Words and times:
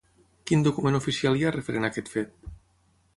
Quin 0.51 0.63
document 0.67 0.97
oficial 0.99 1.37
hi 1.39 1.45
ha 1.49 1.53
referent 1.57 1.85
a 1.85 1.91
aquest 1.93 2.09
fet? 2.15 2.33